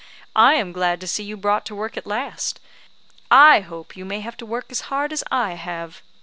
[0.35, 2.59] I am glad to see you brought to work at last.
[3.29, 6.01] I hope you may have to work as hard as I have.